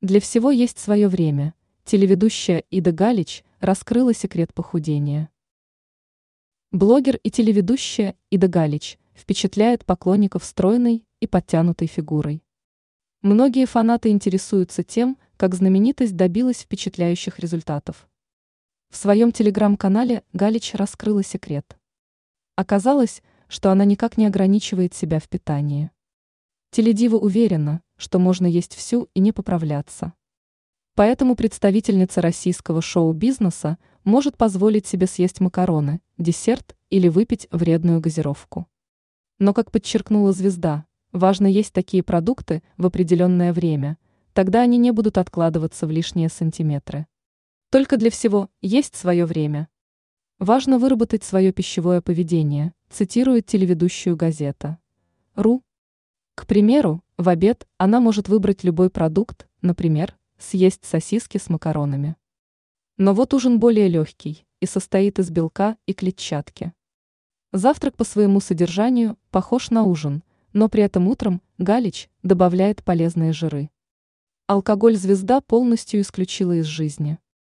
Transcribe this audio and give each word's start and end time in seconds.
Для 0.00 0.20
всего 0.20 0.52
есть 0.52 0.78
свое 0.78 1.08
время. 1.08 1.54
Телеведущая 1.84 2.62
Ида 2.70 2.92
Галич 2.92 3.42
раскрыла 3.58 4.14
секрет 4.14 4.54
похудения. 4.54 5.28
Блогер 6.70 7.18
и 7.24 7.32
телеведущая 7.32 8.14
Ида 8.30 8.46
Галич 8.46 8.96
впечатляет 9.16 9.84
поклонников 9.84 10.44
стройной 10.44 11.04
и 11.18 11.26
подтянутой 11.26 11.88
фигурой. 11.88 12.44
Многие 13.22 13.66
фанаты 13.66 14.10
интересуются 14.10 14.84
тем, 14.84 15.18
как 15.36 15.56
знаменитость 15.56 16.14
добилась 16.14 16.60
впечатляющих 16.60 17.40
результатов. 17.40 18.08
В 18.90 18.96
своем 18.96 19.32
телеграм-канале 19.32 20.22
Галич 20.32 20.74
раскрыла 20.74 21.24
секрет. 21.24 21.76
Оказалось, 22.54 23.20
что 23.48 23.72
она 23.72 23.84
никак 23.84 24.16
не 24.16 24.26
ограничивает 24.26 24.94
себя 24.94 25.18
в 25.18 25.28
питании. 25.28 25.90
Теледива 26.70 27.16
уверена, 27.16 27.82
что 27.98 28.18
можно 28.18 28.46
есть 28.46 28.74
всю 28.74 29.10
и 29.12 29.20
не 29.20 29.32
поправляться. 29.32 30.14
Поэтому 30.94 31.36
представительница 31.36 32.22
российского 32.22 32.80
шоу-бизнеса 32.80 33.78
может 34.04 34.36
позволить 34.36 34.86
себе 34.86 35.06
съесть 35.06 35.40
макароны, 35.40 36.00
десерт 36.16 36.74
или 36.90 37.08
выпить 37.08 37.46
вредную 37.50 38.00
газировку. 38.00 38.66
Но, 39.38 39.52
как 39.52 39.70
подчеркнула 39.70 40.32
звезда, 40.32 40.86
важно 41.12 41.46
есть 41.46 41.72
такие 41.72 42.02
продукты 42.02 42.62
в 42.76 42.86
определенное 42.86 43.52
время, 43.52 43.98
тогда 44.32 44.62
они 44.62 44.78
не 44.78 44.90
будут 44.90 45.18
откладываться 45.18 45.86
в 45.86 45.90
лишние 45.90 46.28
сантиметры. 46.28 47.06
Только 47.70 47.96
для 47.96 48.10
всего 48.10 48.48
есть 48.62 48.96
свое 48.96 49.26
время. 49.26 49.68
Важно 50.38 50.78
выработать 50.78 51.22
свое 51.22 51.52
пищевое 51.52 52.00
поведение, 52.00 52.72
цитирует 52.90 53.46
телеведущую 53.46 54.16
газета. 54.16 54.78
РУ 55.34 55.62
к 56.38 56.46
примеру, 56.46 57.02
в 57.16 57.28
обед 57.28 57.66
она 57.78 57.98
может 57.98 58.28
выбрать 58.28 58.62
любой 58.62 58.90
продукт, 58.90 59.48
например, 59.60 60.16
съесть 60.38 60.84
сосиски 60.84 61.36
с 61.36 61.50
макаронами. 61.50 62.14
Но 62.96 63.12
вот 63.12 63.34
ужин 63.34 63.58
более 63.58 63.88
легкий 63.88 64.46
и 64.60 64.66
состоит 64.66 65.18
из 65.18 65.30
белка 65.30 65.76
и 65.86 65.94
клетчатки. 65.94 66.74
Завтрак 67.52 67.96
по 67.96 68.04
своему 68.04 68.38
содержанию 68.38 69.18
похож 69.32 69.70
на 69.70 69.82
ужин, 69.82 70.22
но 70.52 70.68
при 70.68 70.84
этом 70.84 71.08
утром 71.08 71.42
Галич 71.58 72.08
добавляет 72.22 72.84
полезные 72.84 73.32
жиры. 73.32 73.68
Алкоголь 74.46 74.94
звезда 74.94 75.40
полностью 75.40 76.00
исключила 76.00 76.52
из 76.52 76.66
жизни. 76.66 77.18